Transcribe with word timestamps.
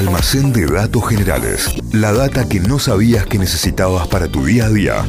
Almacén 0.00 0.50
de 0.54 0.64
datos 0.64 1.06
generales. 1.06 1.76
La 1.92 2.14
data 2.14 2.48
que 2.48 2.58
no 2.58 2.78
sabías 2.78 3.26
que 3.26 3.36
necesitabas 3.36 4.08
para 4.08 4.28
tu 4.28 4.46
día 4.46 4.64
a 4.64 4.70
día. 4.70 5.04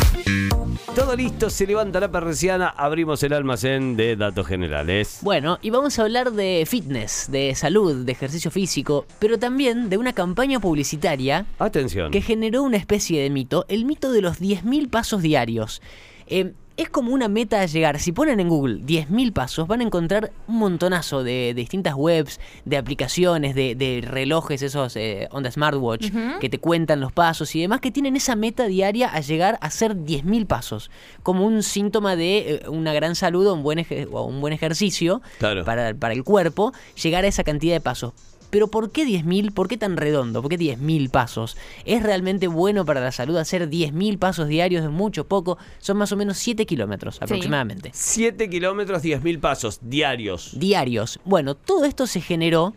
Todo 0.94 1.16
listo, 1.16 1.50
se 1.50 1.66
levanta 1.66 2.02
la 2.02 2.12
persiana, 2.12 2.68
abrimos 2.68 3.24
el 3.24 3.32
almacén 3.32 3.96
de 3.96 4.18
datos 4.18 4.46
generales. 4.48 5.20
Bueno, 5.22 5.60
y 5.62 5.70
vamos 5.70 5.98
a 5.98 6.02
hablar 6.02 6.34
de 6.34 6.66
fitness, 6.68 7.30
de 7.32 7.56
salud, 7.56 8.04
de 8.04 8.12
ejercicio 8.12 8.52
físico, 8.52 9.06
pero 9.18 9.40
también 9.40 9.90
de 9.90 9.98
una 9.98 10.12
campaña 10.12 10.60
publicitaria 10.60 11.46
Atención. 11.58 12.12
que 12.12 12.22
generó 12.22 12.62
una 12.62 12.76
especie 12.76 13.24
de 13.24 13.30
mito, 13.30 13.66
el 13.70 13.86
mito 13.86 14.12
de 14.12 14.22
los 14.22 14.42
10.000 14.42 14.90
pasos 14.90 15.22
diarios. 15.22 15.82
Eh, 16.28 16.52
es 16.82 16.90
como 16.90 17.14
una 17.14 17.28
meta 17.28 17.62
a 17.62 17.66
llegar. 17.66 18.00
Si 18.00 18.12
ponen 18.12 18.40
en 18.40 18.50
Google 18.50 18.82
10.000 18.82 19.34
pasos, 19.34 19.68
van 19.68 19.82
a 19.82 19.84
encontrar 19.84 20.32
un 20.48 20.58
montonazo 20.58 21.24
de, 21.24 21.32
de 21.32 21.54
distintas 21.54 21.94
webs, 21.96 22.40
de 22.66 22.78
aplicaciones, 22.78 23.56
de, 23.56 23.76
de 23.76 24.02
relojes, 24.06 24.62
esos 24.62 24.96
eh, 24.96 25.28
on 25.32 25.44
the 25.44 25.52
smartwatch, 25.52 26.12
que 26.40 26.50
te 26.50 26.60
cuentan 26.60 27.00
los 27.00 27.12
pasos 27.12 27.56
y 27.56 27.62
demás, 27.62 27.80
que 27.82 27.92
tienen 27.92 28.16
esa 28.16 28.36
meta 28.36 28.66
diaria 28.68 29.08
a 29.08 29.20
llegar 29.22 29.58
a 29.62 29.68
hacer 29.68 29.96
10.000 29.96 30.46
pasos. 30.48 30.92
Como 31.24 31.46
un 31.46 31.64
síntoma 31.64 32.16
de 32.16 32.38
eh, 32.66 32.70
una 32.70 32.94
gran 32.94 33.16
salud 33.16 33.48
o 33.48 33.54
un 33.54 33.64
buen, 33.64 33.80
eje- 33.80 34.08
o 34.12 34.24
un 34.26 34.42
buen 34.42 34.54
ejercicio 34.54 35.22
Claro. 35.40 35.64
para, 35.66 35.94
para 35.94 36.14
el 36.14 36.24
cuerpo, 36.24 36.74
llegar 37.02 37.24
a 37.24 37.28
esa 37.28 37.44
cantidad 37.44 37.74
de 37.74 37.82
pasos. 37.82 38.14
Pero 38.52 38.68
¿por 38.68 38.92
qué 38.92 39.04
10.000? 39.06 39.54
¿Por 39.54 39.68
qué 39.68 39.78
tan 39.78 39.98
redondo? 39.98 40.42
¿Por 40.42 40.52
qué 40.52 40.60
10.000 40.60 41.10
pasos? 41.10 41.58
¿Es 41.86 42.04
realmente 42.04 42.48
bueno 42.48 42.86
para 42.86 43.02
la 43.02 43.12
salud 43.12 43.38
hacer 43.38 43.70
10.000 43.70 44.20
pasos 44.20 44.48
diarios? 44.48 44.84
¿Es 44.84 44.92
mucho, 44.92 45.26
poco? 45.26 45.58
Son 45.80 45.98
más 45.98 46.12
o 46.12 46.18
menos 46.18 46.38
7 46.38 46.68
kilómetros 46.68 47.20
aproximadamente. 47.22 47.90
7 47.94 48.50
kilómetros, 48.50 49.04
10.000 49.04 49.40
pasos 49.40 49.80
diarios. 49.82 50.60
Diarios. 50.60 51.20
Bueno, 51.26 51.56
todo 51.56 51.86
esto 51.86 52.06
se 52.06 52.22
generó 52.22 52.76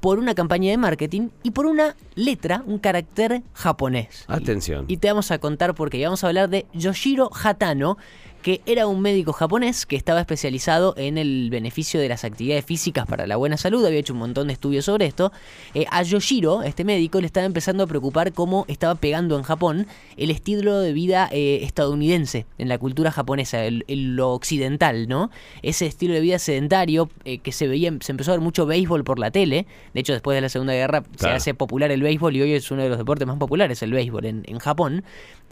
por 0.00 0.18
una 0.18 0.34
campaña 0.34 0.70
de 0.70 0.76
marketing 0.76 1.30
y 1.42 1.50
por 1.50 1.66
una 1.66 1.96
letra, 2.14 2.62
un 2.66 2.78
carácter 2.78 3.42
japonés. 3.52 4.24
Atención. 4.28 4.84
Y 4.88 4.98
te 4.98 5.08
vamos 5.08 5.30
a 5.30 5.38
contar 5.38 5.74
porque 5.74 6.02
vamos 6.04 6.22
a 6.22 6.28
hablar 6.28 6.48
de 6.48 6.66
Yoshiro 6.72 7.30
Hatano, 7.42 7.98
que 8.46 8.60
era 8.64 8.86
un 8.86 9.00
médico 9.00 9.32
japonés 9.32 9.86
que 9.86 9.96
estaba 9.96 10.20
especializado 10.20 10.94
en 10.96 11.18
el 11.18 11.50
beneficio 11.50 11.98
de 11.98 12.08
las 12.08 12.22
actividades 12.22 12.64
físicas 12.64 13.04
para 13.04 13.26
la 13.26 13.34
buena 13.34 13.56
salud, 13.56 13.84
había 13.84 13.98
hecho 13.98 14.12
un 14.12 14.20
montón 14.20 14.46
de 14.46 14.52
estudios 14.52 14.84
sobre 14.84 15.06
esto. 15.06 15.32
Eh, 15.74 15.84
a 15.90 16.04
Yoshiro, 16.04 16.62
este 16.62 16.84
médico, 16.84 17.20
le 17.20 17.26
estaba 17.26 17.44
empezando 17.44 17.82
a 17.82 17.88
preocupar 17.88 18.32
cómo 18.32 18.64
estaba 18.68 18.94
pegando 18.94 19.36
en 19.36 19.42
Japón 19.42 19.88
el 20.16 20.30
estilo 20.30 20.78
de 20.78 20.92
vida 20.92 21.28
eh, 21.32 21.58
estadounidense 21.64 22.46
en 22.58 22.68
la 22.68 22.78
cultura 22.78 23.10
japonesa, 23.10 23.64
el- 23.64 23.84
el- 23.88 24.14
lo 24.14 24.30
occidental, 24.30 25.08
¿no? 25.08 25.32
Ese 25.62 25.86
estilo 25.86 26.14
de 26.14 26.20
vida 26.20 26.38
sedentario 26.38 27.10
eh, 27.24 27.38
que 27.38 27.50
se 27.50 27.66
veía, 27.66 27.92
se 28.00 28.12
empezó 28.12 28.30
a 28.30 28.34
ver 28.34 28.42
mucho 28.42 28.64
béisbol 28.64 29.02
por 29.02 29.18
la 29.18 29.32
tele. 29.32 29.66
De 29.92 29.98
hecho, 30.02 30.12
después 30.12 30.36
de 30.36 30.42
la 30.42 30.50
Segunda 30.50 30.72
Guerra 30.72 31.02
se 31.16 31.26
hace 31.34 31.52
popular 31.54 31.90
el 31.90 32.00
béisbol 32.00 32.36
y 32.36 32.42
hoy 32.42 32.52
es 32.52 32.70
uno 32.70 32.84
de 32.84 32.90
los 32.90 32.98
deportes 32.98 33.26
más 33.26 33.38
populares, 33.38 33.82
el 33.82 33.90
béisbol 33.90 34.24
en, 34.24 34.44
en 34.46 34.60
Japón. 34.60 35.02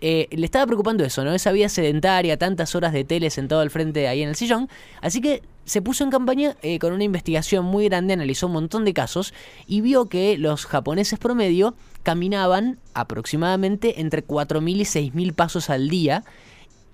Le 0.00 0.28
estaba 0.44 0.66
preocupando 0.66 1.02
eso, 1.02 1.24
¿no? 1.24 1.32
Esa 1.32 1.50
vida 1.50 1.70
sedentaria, 1.70 2.36
tantas 2.36 2.74
horas 2.74 2.83
de 2.92 3.04
tele 3.04 3.30
sentado 3.30 3.60
al 3.60 3.70
frente 3.70 4.08
ahí 4.08 4.22
en 4.22 4.28
el 4.28 4.36
sillón. 4.36 4.68
Así 5.00 5.20
que 5.20 5.42
se 5.64 5.80
puso 5.82 6.04
en 6.04 6.10
campaña 6.10 6.56
eh, 6.62 6.78
con 6.78 6.92
una 6.92 7.04
investigación 7.04 7.64
muy 7.64 7.86
grande, 7.86 8.12
analizó 8.12 8.46
un 8.46 8.52
montón 8.52 8.84
de 8.84 8.92
casos 8.92 9.32
y 9.66 9.80
vio 9.80 10.06
que 10.06 10.36
los 10.38 10.66
japoneses 10.66 11.18
promedio 11.18 11.74
caminaban 12.02 12.78
aproximadamente 12.92 14.00
entre 14.00 14.26
4.000 14.26 14.76
y 14.76 15.10
6.000 15.10 15.32
pasos 15.34 15.70
al 15.70 15.88
día 15.88 16.24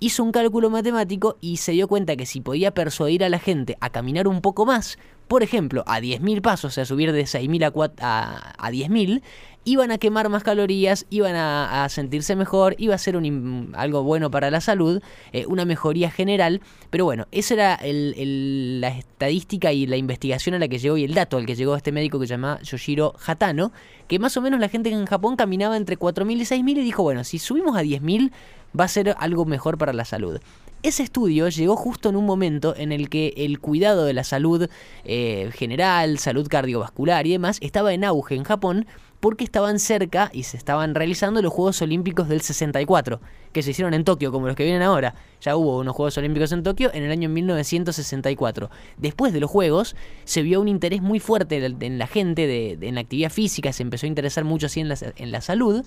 hizo 0.00 0.24
un 0.24 0.32
cálculo 0.32 0.70
matemático 0.70 1.36
y 1.40 1.58
se 1.58 1.72
dio 1.72 1.86
cuenta 1.86 2.16
que 2.16 2.26
si 2.26 2.40
podía 2.40 2.72
persuadir 2.72 3.22
a 3.22 3.28
la 3.28 3.38
gente 3.38 3.76
a 3.80 3.90
caminar 3.90 4.26
un 4.26 4.40
poco 4.40 4.66
más, 4.66 4.98
por 5.28 5.42
ejemplo, 5.42 5.84
a 5.86 6.00
10.000 6.00 6.40
pasos, 6.40 6.72
o 6.72 6.74
sea, 6.74 6.84
subir 6.84 7.12
de 7.12 7.22
6.000 7.22 7.62
a, 7.64 7.92
a, 8.00 8.66
a 8.66 8.70
10.000, 8.72 9.22
iban 9.64 9.90
a 9.92 9.98
quemar 9.98 10.28
más 10.30 10.42
calorías, 10.42 11.04
iban 11.10 11.36
a, 11.36 11.84
a 11.84 11.88
sentirse 11.90 12.34
mejor, 12.34 12.74
iba 12.78 12.94
a 12.94 12.98
ser 12.98 13.14
un 13.16 13.72
algo 13.76 14.02
bueno 14.02 14.30
para 14.30 14.50
la 14.50 14.60
salud, 14.62 15.02
eh, 15.32 15.44
una 15.46 15.66
mejoría 15.66 16.10
general, 16.10 16.62
pero 16.88 17.04
bueno, 17.04 17.26
esa 17.30 17.54
era 17.54 17.74
el- 17.74 18.80
la 18.80 18.88
estadística 18.88 19.70
y 19.72 19.86
la 19.86 19.98
investigación 19.98 20.54
a 20.54 20.58
la 20.58 20.66
que 20.66 20.78
llegó 20.78 20.96
y 20.96 21.04
el 21.04 21.12
dato 21.14 21.36
al 21.36 21.44
que 21.46 21.54
llegó 21.54 21.76
este 21.76 21.92
médico 21.92 22.18
que 22.18 22.26
se 22.26 22.32
llama 22.34 22.58
Yoshiro 22.62 23.14
Hatano, 23.24 23.70
que 24.08 24.18
más 24.18 24.36
o 24.38 24.40
menos 24.40 24.58
la 24.60 24.68
gente 24.70 24.90
en 24.90 25.04
Japón 25.04 25.36
caminaba 25.36 25.76
entre 25.76 25.96
4.000 25.98 26.40
y 26.40 26.44
6.000 26.46 26.78
y 26.78 26.82
dijo, 26.82 27.02
bueno, 27.02 27.22
si 27.22 27.38
subimos 27.38 27.76
a 27.76 27.82
10.000 27.82 28.32
va 28.78 28.84
a 28.84 28.88
ser 28.88 29.14
algo 29.18 29.44
mejor 29.44 29.78
para 29.78 29.92
la 29.92 30.04
salud. 30.04 30.40
Ese 30.82 31.02
estudio 31.02 31.48
llegó 31.48 31.76
justo 31.76 32.08
en 32.08 32.16
un 32.16 32.24
momento 32.24 32.74
en 32.74 32.90
el 32.90 33.10
que 33.10 33.34
el 33.36 33.60
cuidado 33.60 34.06
de 34.06 34.14
la 34.14 34.24
salud 34.24 34.68
eh, 35.04 35.50
general, 35.52 36.18
salud 36.18 36.48
cardiovascular 36.48 37.26
y 37.26 37.32
demás 37.32 37.58
estaba 37.60 37.92
en 37.92 38.02
auge 38.02 38.34
en 38.34 38.44
Japón 38.44 38.86
porque 39.20 39.44
estaban 39.44 39.78
cerca 39.78 40.30
y 40.32 40.44
se 40.44 40.56
estaban 40.56 40.94
realizando 40.94 41.42
los 41.42 41.52
Juegos 41.52 41.80
Olímpicos 41.82 42.28
del 42.28 42.40
64, 42.40 43.20
que 43.52 43.62
se 43.62 43.70
hicieron 43.72 43.92
en 43.94 44.04
Tokio, 44.04 44.32
como 44.32 44.46
los 44.46 44.56
que 44.56 44.64
vienen 44.64 44.82
ahora. 44.82 45.14
Ya 45.42 45.56
hubo 45.56 45.78
unos 45.80 45.94
Juegos 45.94 46.16
Olímpicos 46.18 46.52
en 46.52 46.62
Tokio 46.62 46.90
en 46.94 47.02
el 47.02 47.10
año 47.10 47.28
1964. 47.28 48.70
Después 48.96 49.32
de 49.32 49.40
los 49.40 49.50
Juegos, 49.50 49.96
se 50.24 50.42
vio 50.42 50.60
un 50.60 50.68
interés 50.68 51.02
muy 51.02 51.20
fuerte 51.20 51.64
en 51.64 51.98
la 51.98 52.06
gente, 52.06 52.46
de, 52.46 52.76
de- 52.76 52.88
en 52.88 52.94
la 52.94 53.00
actividad 53.02 53.30
física, 53.30 53.72
se 53.72 53.82
empezó 53.82 54.06
a 54.06 54.08
interesar 54.08 54.44
mucho 54.44 54.66
así 54.66 54.80
en 54.80 54.88
la, 54.88 54.96
en 55.16 55.32
la 55.32 55.40
salud, 55.40 55.84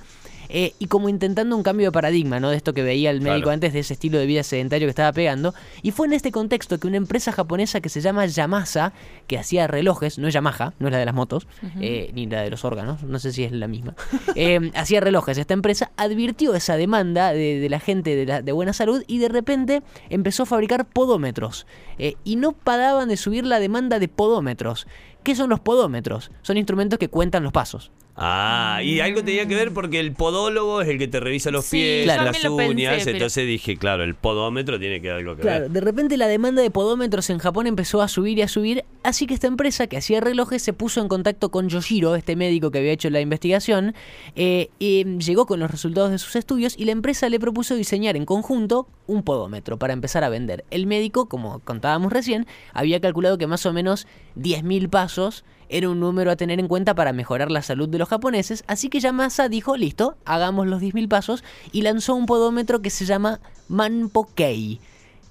eh, 0.49 0.73
y 0.79 0.87
como 0.87 1.09
intentando 1.09 1.55
un 1.55 1.63
cambio 1.63 1.87
de 1.87 1.91
paradigma, 1.91 2.39
¿no? 2.39 2.49
De 2.49 2.57
esto 2.57 2.73
que 2.73 2.83
veía 2.83 3.09
el 3.11 3.21
médico 3.21 3.43
Claro. 3.43 3.51
antes, 3.51 3.73
de 3.73 3.79
ese 3.79 3.93
estilo 3.93 4.17
de 4.19 4.25
vida 4.25 4.43
sedentario 4.43 4.85
que 4.87 4.89
estaba 4.91 5.11
pegando. 5.13 5.53
Y 5.81 5.91
fue 5.91 6.05
en 6.07 6.13
este 6.13 6.31
contexto 6.31 6.79
que 6.79 6.87
una 6.87 6.97
empresa 6.97 7.31
japonesa 7.31 7.79
que 7.81 7.89
se 7.89 8.01
llama 8.01 8.25
Yamasa, 8.25 8.93
que 9.27 9.37
hacía 9.39 9.67
relojes, 9.67 10.19
no 10.19 10.27
es 10.27 10.33
Yamaha, 10.33 10.73
no 10.79 10.87
es 10.87 10.91
la 10.91 10.97
de 10.99 11.05
las 11.05 11.15
motos, 11.15 11.47
eh, 11.79 12.11
ni 12.13 12.25
la 12.27 12.41
de 12.41 12.49
los 12.49 12.65
órganos, 12.65 13.03
no 13.03 13.19
sé 13.23 13.31
si 13.33 13.43
es 13.43 13.51
la 13.51 13.67
misma, 13.67 13.95
eh, 14.35 14.71
hacía 14.75 14.99
relojes. 14.99 15.37
Esta 15.39 15.55
empresa 15.55 15.91
advirtió 15.97 16.53
esa 16.53 16.77
demanda 16.77 17.33
de, 17.33 17.59
de 17.59 17.69
la 17.69 17.79
gente 17.79 18.15
de, 18.15 18.25
la- 18.27 18.41
de 18.43 18.51
buena 18.51 18.73
salud 18.73 19.03
y 19.07 19.17
de 19.17 19.29
repente 19.29 19.81
empezó 20.09 20.43
a 20.43 20.45
fabricar 20.45 20.85
podómetros. 20.87 21.65
eh, 21.97 22.15
y 22.23 22.35
no 22.35 22.51
paraban 22.51 23.09
de 23.09 23.17
subir 23.17 23.45
la 23.45 23.59
demanda 23.59 23.97
de 23.99 24.07
podómetros. 24.07 24.87
¿Qué 25.23 25.35
son 25.35 25.49
los 25.49 25.59
podómetros? 25.61 26.31
Son 26.41 26.57
instrumentos 26.57 26.99
que 26.99 27.07
cuentan 27.07 27.43
los 27.43 27.53
pasos. 27.53 27.91
Ah, 28.15 28.81
y 28.83 28.99
algo 28.99 29.23
tenía 29.23 29.47
que 29.47 29.55
ver 29.55 29.71
porque 29.73 29.99
el 29.99 30.13
podólogo 30.13 30.81
es 30.81 30.89
el 30.89 30.99
que 30.99 31.07
te 31.07 31.19
revisa 31.19 31.49
los 31.49 31.65
Sí, 31.65 31.77
pies, 31.77 32.03
Claro. 32.03 32.25
las 32.25 32.33
pensé, 32.37 32.49
uñas. 32.49 32.97
pero- 33.05 33.11
Entonces 33.11 33.47
dije, 33.47 33.75
claro, 33.77 34.03
el 34.03 34.13
podómetro 34.15 34.77
tiene 34.79 35.01
que 35.01 35.09
algo 35.09 35.35
que 35.35 35.41
Claro, 35.41 35.61
ver. 35.63 35.71
de 35.71 35.81
repente 35.81 36.17
la 36.17 36.27
demanda 36.27 36.61
de 36.61 36.69
podómetros 36.69 37.29
en 37.31 37.39
Japón 37.39 37.65
empezó 37.65 38.01
a 38.03 38.07
subir 38.07 38.37
y 38.37 38.43
a 38.43 38.47
subir, 38.47 38.85
así 39.03 39.27
que 39.27 39.33
esta 39.33 39.47
empresa 39.47 39.87
que 39.87 39.97
hacía 39.97 40.21
relojes 40.21 40.61
se 40.61 40.73
puso 40.73 41.01
en 41.01 41.07
contacto 41.07 41.49
con 41.49 41.69
Yoshiro, 41.69 42.15
este 42.15 42.35
médico 42.35 42.71
que 42.71 42.79
había 42.79 42.91
hecho 42.91 43.09
la 43.09 43.21
investigación, 43.21 43.93
eh, 44.35 44.69
y 44.79 45.03
llegó 45.19 45.45
con 45.45 45.59
los 45.59 45.69
resultados 45.69 46.11
de 46.11 46.17
sus 46.17 46.35
estudios 46.35 46.75
y 46.77 46.85
la 46.85 46.91
empresa 46.91 47.29
le 47.29 47.39
propuso 47.39 47.75
diseñar 47.75 48.15
en 48.15 48.25
conjunto 48.25 48.87
un 49.07 49.23
podómetro 49.23 49.77
para 49.77 49.93
empezar 49.93 50.23
a 50.23 50.29
vender. 50.29 50.65
El 50.71 50.87
médico, 50.87 51.27
como 51.27 51.59
contábamos 51.59 52.11
recién, 52.11 52.47
había 52.73 52.99
calculado 52.99 53.37
que 53.37 53.47
más 53.47 53.65
o 53.65 53.73
menos 53.73 54.07
10.000 54.37 54.89
pasos 54.89 55.43
era 55.69 55.89
un 55.89 55.99
número 55.99 56.31
a 56.31 56.35
tener 56.35 56.59
en 56.59 56.67
cuenta 56.67 56.93
para 56.93 57.13
mejorar 57.13 57.49
la 57.49 57.61
salud 57.61 57.89
de 57.89 57.97
los 57.97 58.09
japoneses, 58.09 58.63
así 58.67 58.89
que 58.89 58.99
Yamasa 58.99 59.49
dijo, 59.49 59.75
listo, 59.75 60.17
hagamos 60.25 60.67
los 60.67 60.81
10.000 60.81 61.07
pasos 61.07 61.43
y 61.71 61.81
lanzó 61.81 62.15
un 62.15 62.25
podómetro 62.25 62.81
que 62.81 62.89
se 62.89 63.05
llama 63.05 63.39
Manpokei. 63.69 64.79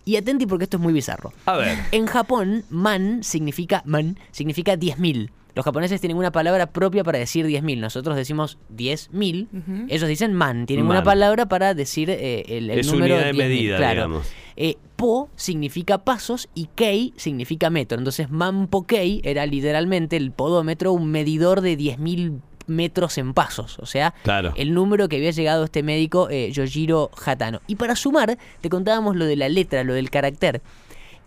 Y 0.05 0.17
atenti 0.17 0.47
porque 0.47 0.65
esto 0.65 0.77
es 0.79 0.83
muy 0.83 0.93
bizarro. 0.93 1.33
A 1.47 1.57
ver. 1.57 1.79
En 1.93 2.07
Japón, 2.07 2.65
man 2.71 3.23
significa 3.23 3.83
man 3.87 4.19
significa 4.31 4.75
10.000. 4.75 5.31
Los 5.55 5.65
japoneses 5.67 6.01
tienen 6.01 6.17
una 6.17 6.33
palabra 6.33 6.67
propia 6.67 7.05
para 7.05 7.19
decir 7.19 7.47
10.000. 7.47 7.79
Nosotros 7.79 8.17
decimos 8.17 8.59
10.000. 8.75 9.87
Ellos 9.91 10.09
dicen 10.09 10.33
man. 10.33 10.65
Tienen 10.67 10.87
una 10.87 10.97
Man. 10.97 11.05
palabra 11.05 11.47
para 11.47 11.75
decir 11.75 12.09
eh, 12.11 12.45
el, 12.49 12.71
el 12.71 12.79
Es 12.81 12.87
número 12.91 13.17
unidad 13.17 13.27
de 13.27 13.33
10.000, 13.33 13.37
medida, 13.37 13.77
claro. 13.77 13.95
digamos. 13.95 14.33
Eh, 14.57 14.77
po 14.97 15.29
significa 15.37 15.99
pasos 16.05 16.49
y 16.55 16.69
kei 16.75 17.13
significa 17.17 17.69
metro. 17.71 17.99
Entonces, 17.99 18.31
manpo 18.31 18.87
kei 18.87 19.21
era 19.25 19.45
literalmente 19.47 20.17
el 20.17 20.31
podómetro, 20.33 20.93
un 20.93 21.11
medidor 21.11 21.61
de 21.61 21.77
10.000 21.79 22.41
metros 22.67 23.19
en 23.19 23.35
pasos. 23.35 23.79
O 23.79 23.87
sea, 23.87 24.15
Claro. 24.23 24.53
el 24.57 24.75
número 24.75 25.09
que 25.09 25.17
había 25.17 25.31
llegado 25.31 25.65
este 25.65 25.83
médico, 25.83 26.29
eh, 26.31 26.51
Yojiro 26.53 27.11
Hatano. 27.25 27.61
Y 27.67 27.77
para 27.77 27.97
sumar, 27.97 28.39
te 28.61 28.69
contábamos 28.69 29.17
lo 29.17 29.25
de 29.27 29.37
la 29.37 29.49
letra, 29.49 29.85
lo 29.85 29.95
del 29.95 30.11
carácter. 30.11 30.63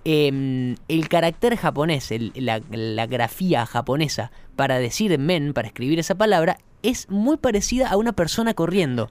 Em, 0.03 0.75
el 0.87 1.09
carácter 1.09 1.55
japonés, 1.57 2.11
el- 2.11 2.31
la, 2.35 2.61
la 2.69 3.07
grafía 3.07 3.65
japonesa 3.65 4.31
para 4.55 4.77
decir 4.77 5.17
men, 5.17 5.53
para 5.53 5.67
escribir 5.67 5.97
esa 5.97 6.13
palabra, 6.13 6.57
es 6.83 7.09
muy 7.09 7.37
parecida 7.37 7.89
a 7.89 7.97
una 7.97 8.13
persona 8.13 8.53
corriendo. 8.53 9.09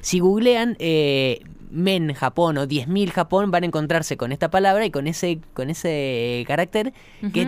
Si 0.00 0.18
googlean 0.18 0.76
eh, 0.80 1.40
men 1.70 2.12
Japón 2.14 2.58
o 2.58 2.66
10.000 2.66 3.10
Japón, 3.12 3.52
van 3.52 3.62
a 3.62 3.66
encontrarse 3.66 4.16
con 4.16 4.32
esta 4.32 4.50
palabra 4.50 4.84
y 4.84 4.90
con 4.90 5.06
ese, 5.06 5.38
con 5.54 5.70
ese 5.70 6.44
carácter 6.48 6.92
que 7.32 7.46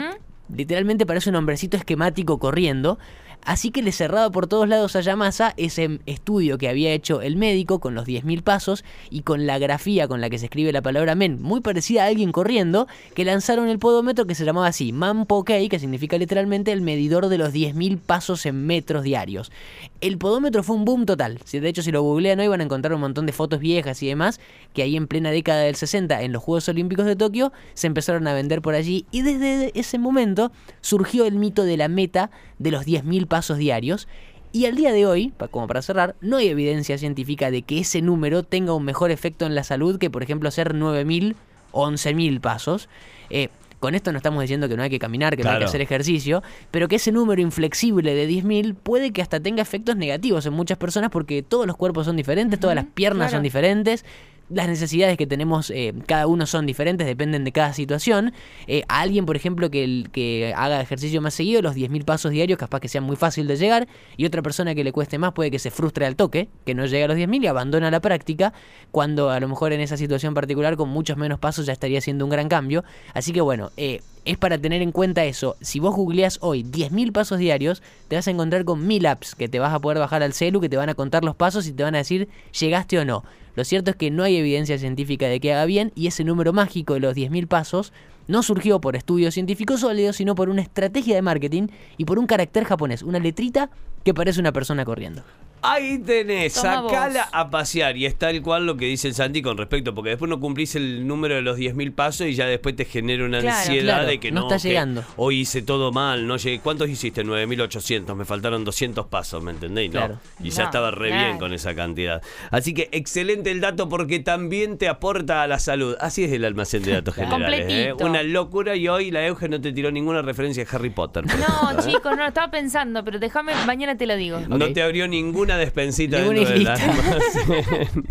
literalmente 0.54 1.06
parece 1.06 1.28
un 1.30 1.36
hombrecito 1.36 1.76
esquemático 1.76 2.38
corriendo. 2.38 2.98
Así 3.44 3.70
que 3.70 3.82
le 3.82 3.92
cerraba 3.92 4.30
por 4.30 4.46
todos 4.46 4.68
lados 4.68 4.96
a 4.96 5.00
Yamasa 5.00 5.54
ese 5.56 6.00
estudio 6.06 6.58
que 6.58 6.68
había 6.68 6.92
hecho 6.92 7.22
el 7.22 7.36
médico 7.36 7.78
con 7.78 7.94
los 7.94 8.06
10.000 8.06 8.42
pasos 8.42 8.84
y 9.10 9.22
con 9.22 9.46
la 9.46 9.58
grafía 9.58 10.08
con 10.08 10.20
la 10.20 10.30
que 10.30 10.38
se 10.38 10.46
escribe 10.46 10.72
la 10.72 10.82
palabra 10.82 11.14
men, 11.14 11.40
muy 11.40 11.60
parecida 11.60 12.04
a 12.04 12.06
alguien 12.06 12.32
corriendo, 12.32 12.88
que 13.14 13.24
lanzaron 13.24 13.68
el 13.68 13.78
podómetro 13.78 14.26
que 14.26 14.34
se 14.34 14.44
llamaba 14.44 14.66
así, 14.66 14.92
Manpokei, 14.92 15.68
que 15.68 15.78
significa 15.78 16.18
literalmente 16.18 16.72
el 16.72 16.80
medidor 16.80 17.28
de 17.28 17.38
los 17.38 17.52
10.000 17.52 17.98
pasos 17.98 18.46
en 18.46 18.66
metros 18.66 19.04
diarios. 19.04 19.52
El 20.00 20.18
podómetro 20.18 20.62
fue 20.62 20.76
un 20.76 20.84
boom 20.84 21.06
total. 21.06 21.38
De 21.50 21.68
hecho, 21.68 21.82
si 21.82 21.92
lo 21.92 22.02
googlean 22.02 22.40
hoy 22.40 22.48
van 22.48 22.60
a 22.60 22.64
encontrar 22.64 22.94
un 22.94 23.00
montón 23.00 23.26
de 23.26 23.32
fotos 23.32 23.60
viejas 23.60 24.02
y 24.02 24.08
demás, 24.08 24.40
que 24.74 24.82
ahí 24.82 24.96
en 24.96 25.06
plena 25.06 25.30
década 25.30 25.60
del 25.60 25.76
60, 25.76 26.22
en 26.22 26.32
los 26.32 26.42
Juegos 26.42 26.68
Olímpicos 26.68 27.06
de 27.06 27.16
Tokio, 27.16 27.52
se 27.74 27.86
empezaron 27.86 28.26
a 28.26 28.34
vender 28.34 28.60
por 28.60 28.74
allí 28.74 29.06
y 29.10 29.22
desde 29.22 29.72
ese 29.78 29.98
momento 29.98 30.52
surgió 30.80 31.26
el 31.26 31.36
mito 31.36 31.64
de 31.64 31.76
la 31.76 31.88
meta 31.88 32.30
de 32.58 32.70
los 32.70 32.86
10.000 32.86 33.25
pasos 33.26 33.58
diarios. 33.58 34.08
Y 34.52 34.66
al 34.66 34.76
día 34.76 34.92
de 34.92 35.06
hoy, 35.06 35.32
como 35.50 35.66
para 35.66 35.82
cerrar, 35.82 36.16
no 36.20 36.38
hay 36.38 36.48
evidencia 36.48 36.96
científica 36.98 37.50
de 37.50 37.62
que 37.62 37.80
ese 37.80 38.00
número 38.00 38.42
tenga 38.42 38.72
un 38.72 38.84
mejor 38.84 39.10
efecto 39.10 39.44
en 39.44 39.54
la 39.54 39.64
salud 39.64 39.98
que, 39.98 40.08
por 40.08 40.22
ejemplo, 40.22 40.48
hacer 40.48 40.74
9.000 40.74 41.34
o 41.72 41.86
11.000 41.86 42.40
pasos. 42.40 42.88
Eh, 43.28 43.48
con 43.80 43.94
esto 43.94 44.10
no 44.10 44.16
estamos 44.16 44.40
diciendo 44.40 44.68
que 44.68 44.76
no 44.76 44.82
hay 44.82 44.90
que 44.90 44.98
caminar, 44.98 45.36
que 45.36 45.44
no 45.44 45.50
hay 45.50 45.58
que 45.58 45.64
hacer 45.66 45.82
ejercicio, 45.82 46.42
pero 46.70 46.88
que 46.88 46.96
ese 46.96 47.12
número 47.12 47.42
inflexible 47.42 48.14
de 48.14 48.28
10.000 48.28 48.74
puede 48.74 49.12
que 49.12 49.20
hasta 49.20 49.40
tenga 49.40 49.60
efectos 49.60 49.96
negativos 49.96 50.46
en 50.46 50.54
muchas 50.54 50.78
personas 50.78 51.10
porque 51.10 51.42
todos 51.42 51.66
los 51.66 51.76
cuerpos 51.76 52.06
son 52.06 52.16
diferentes, 52.16 52.58
todas 52.58 52.74
las 52.74 52.86
piernas 52.86 53.32
son 53.32 53.42
diferentes 53.42 54.04
las 54.48 54.68
necesidades 54.68 55.16
que 55.16 55.26
tenemos 55.26 55.70
eh, 55.70 55.92
cada 56.06 56.26
uno 56.26 56.46
son 56.46 56.66
diferentes, 56.66 57.06
dependen 57.06 57.44
de 57.44 57.52
cada 57.52 57.72
situación. 57.72 58.32
Eh, 58.66 58.82
alguien, 58.88 59.26
por 59.26 59.36
ejemplo, 59.36 59.70
que, 59.70 60.04
que 60.12 60.54
haga 60.56 60.80
ejercicio 60.80 61.20
más 61.20 61.34
seguido, 61.34 61.62
los 61.62 61.74
10.000 61.74 62.04
pasos 62.04 62.30
diarios, 62.30 62.58
capaz 62.58 62.80
que 62.80 62.88
sea 62.88 63.00
muy 63.00 63.16
fácil 63.16 63.46
de 63.46 63.56
llegar, 63.56 63.88
y 64.16 64.24
otra 64.26 64.42
persona 64.42 64.74
que 64.74 64.84
le 64.84 64.92
cueste 64.92 65.18
más 65.18 65.32
puede 65.32 65.50
que 65.50 65.58
se 65.58 65.70
frustre 65.70 66.06
al 66.06 66.16
toque, 66.16 66.48
que 66.64 66.74
no 66.74 66.86
llegue 66.86 67.04
a 67.04 67.08
los 67.08 67.16
10.000 67.16 67.44
y 67.44 67.46
abandona 67.46 67.90
la 67.90 68.00
práctica, 68.00 68.52
cuando 68.90 69.30
a 69.30 69.40
lo 69.40 69.48
mejor 69.48 69.72
en 69.72 69.80
esa 69.80 69.96
situación 69.96 70.34
particular 70.34 70.76
con 70.76 70.88
muchos 70.88 71.16
menos 71.16 71.38
pasos 71.38 71.66
ya 71.66 71.72
estaría 71.72 72.00
siendo 72.00 72.24
un 72.24 72.30
gran 72.30 72.48
cambio. 72.48 72.84
Así 73.14 73.32
que 73.32 73.40
bueno, 73.40 73.70
eh, 73.76 74.00
es 74.26 74.36
para 74.36 74.58
tener 74.58 74.82
en 74.82 74.92
cuenta 74.92 75.24
eso. 75.24 75.56
Si 75.60 75.80
vos 75.80 75.94
googleás 75.94 76.38
hoy 76.42 76.64
10.000 76.64 77.12
pasos 77.12 77.38
diarios, 77.38 77.82
te 78.08 78.16
vas 78.16 78.28
a 78.28 78.30
encontrar 78.30 78.64
con 78.64 78.86
1000 78.86 79.06
apps 79.06 79.34
que 79.34 79.48
te 79.48 79.58
vas 79.58 79.72
a 79.72 79.78
poder 79.78 79.98
bajar 79.98 80.22
al 80.22 80.32
celu, 80.32 80.60
que 80.60 80.68
te 80.68 80.76
van 80.76 80.88
a 80.88 80.94
contar 80.94 81.24
los 81.24 81.36
pasos 81.36 81.66
y 81.66 81.72
te 81.72 81.82
van 81.82 81.94
a 81.94 81.98
decir 81.98 82.28
llegaste 82.58 82.98
o 82.98 83.04
no. 83.04 83.24
Lo 83.54 83.64
cierto 83.64 83.92
es 83.92 83.96
que 83.96 84.10
no 84.10 84.22
hay 84.24 84.36
evidencia 84.36 84.78
científica 84.78 85.28
de 85.28 85.40
que 85.40 85.52
haga 85.52 85.64
bien 85.64 85.92
y 85.94 86.08
ese 86.08 86.24
número 86.24 86.52
mágico 86.52 86.94
de 86.94 87.00
los 87.00 87.14
10.000 87.14 87.46
pasos 87.46 87.92
no 88.28 88.42
surgió 88.42 88.80
por 88.80 88.96
estudios 88.96 89.34
científicos 89.34 89.80
sólidos, 89.80 90.16
sino 90.16 90.34
por 90.34 90.48
una 90.48 90.62
estrategia 90.62 91.14
de 91.14 91.22
marketing 91.22 91.68
y 91.96 92.04
por 92.04 92.18
un 92.18 92.26
carácter 92.26 92.64
japonés, 92.64 93.02
una 93.02 93.20
letrita 93.20 93.70
que 94.04 94.12
parece 94.12 94.40
una 94.40 94.52
persona 94.52 94.84
corriendo. 94.84 95.22
Ahí 95.66 95.98
tenés, 95.98 96.52
sacala 96.54 97.28
a 97.32 97.50
pasear. 97.50 97.96
Y 97.96 98.06
es 98.06 98.16
tal 98.16 98.40
cual 98.42 98.66
lo 98.66 98.76
que 98.76 98.86
dice 98.86 99.08
el 99.08 99.14
Santi 99.14 99.42
con 99.42 99.56
respecto, 99.56 99.94
porque 99.94 100.10
después 100.10 100.28
no 100.28 100.40
cumplís 100.40 100.74
el 100.76 101.06
número 101.06 101.34
de 101.34 101.42
los 101.42 101.58
10.000 101.58 101.94
pasos 101.94 102.26
y 102.26 102.34
ya 102.34 102.46
después 102.46 102.76
te 102.76 102.84
genera 102.84 103.24
una 103.24 103.38
ansiedad 103.38 104.06
de 104.06 104.20
que 104.20 104.30
no, 104.30 104.42
no 104.42 104.46
está 104.46 104.68
llegando. 104.68 105.04
Hoy 105.16 105.40
hice 105.40 105.62
todo 105.62 105.92
mal, 105.92 106.26
no 106.26 106.36
llegué. 106.36 106.60
¿Cuántos 106.60 106.88
hiciste? 106.88 107.24
9.800, 107.24 108.14
me 108.14 108.24
faltaron 108.24 108.64
200 108.64 109.06
pasos, 109.06 109.42
¿me 109.42 109.50
entendéis? 109.50 109.92
No. 109.92 110.20
Y 110.42 110.50
ya 110.50 110.64
estaba 110.64 110.90
re 110.90 111.12
bien 111.12 111.38
con 111.38 111.52
esa 111.52 111.74
cantidad. 111.74 112.22
Así 112.50 112.74
que 112.74 112.88
excelente 112.92 113.50
el 113.50 113.60
dato 113.60 113.88
porque 113.88 114.20
también 114.20 114.78
te 114.78 114.88
aporta 114.88 115.42
a 115.42 115.46
la 115.46 115.58
salud. 115.58 115.96
Así 116.00 116.24
es 116.24 116.32
el 116.32 116.44
almacén 116.44 116.82
de 116.82 116.92
datos 116.92 117.14
generales. 117.14 117.66
¿eh? 117.68 117.92
Una 118.00 118.22
locura 118.22 118.76
y 118.76 118.88
hoy 118.88 119.10
la 119.10 119.26
Euge 119.26 119.48
no 119.48 119.60
te 119.60 119.72
tiró 119.72 119.90
ninguna 119.90 120.22
referencia 120.22 120.64
a 120.64 120.76
Harry 120.76 120.90
Potter. 120.90 121.24
No, 121.26 121.70
¿eh? 121.70 121.76
chicos, 121.84 122.12
no 122.12 122.22
lo 122.22 122.28
estaba 122.28 122.50
pensando, 122.50 123.04
pero 123.04 123.18
déjame, 123.18 123.52
mañana 123.66 123.96
te 123.96 124.06
lo 124.06 124.16
digo. 124.16 124.40
No 124.48 124.72
te 124.72 124.82
abrió 124.82 125.08
ninguna 125.08 125.55
despensita 125.56 126.18
dentro 126.18 126.48
del 126.48 126.66
almacén, 126.66 128.06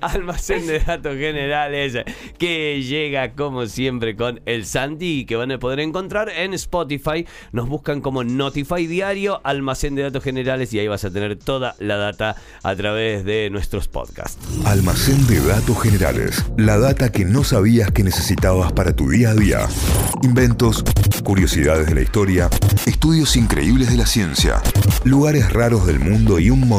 almacén 0.00 0.66
de 0.66 0.78
datos 0.80 1.16
generales 1.16 1.98
que 2.38 2.82
llega 2.82 3.32
como 3.32 3.66
siempre 3.66 4.16
con 4.16 4.40
el 4.46 4.64
Santi 4.66 5.20
y 5.20 5.24
que 5.24 5.36
van 5.36 5.52
a 5.52 5.58
poder 5.58 5.80
encontrar 5.80 6.28
en 6.28 6.54
Spotify. 6.54 7.26
Nos 7.52 7.68
buscan 7.68 8.00
como 8.00 8.24
Notify 8.24 8.86
Diario, 8.86 9.40
almacén 9.44 9.94
de 9.94 10.02
datos 10.02 10.22
generales 10.22 10.72
y 10.72 10.78
ahí 10.78 10.88
vas 10.88 11.04
a 11.04 11.10
tener 11.10 11.36
toda 11.36 11.74
la 11.78 11.96
data 11.96 12.36
a 12.62 12.74
través 12.76 13.24
de 13.24 13.50
nuestros 13.50 13.88
podcasts. 13.88 14.38
Almacén 14.64 15.26
de 15.26 15.40
datos 15.40 15.80
generales, 15.82 16.44
la 16.56 16.78
data 16.78 17.10
que 17.10 17.24
no 17.24 17.44
sabías 17.44 17.90
que 17.90 18.02
necesitabas 18.02 18.72
para 18.72 18.94
tu 18.94 19.10
día 19.10 19.30
a 19.30 19.34
día. 19.34 19.68
Inventos, 20.22 20.84
curiosidades 21.24 21.86
de 21.86 21.94
la 21.94 22.02
historia, 22.02 22.48
estudios 22.86 23.36
increíbles 23.36 23.90
de 23.90 23.96
la 23.96 24.06
ciencia, 24.06 24.62
lugares 25.04 25.52
raros 25.52 25.86
del 25.86 26.00
mundo 26.00 26.38
y 26.38 26.50
un 26.50 26.68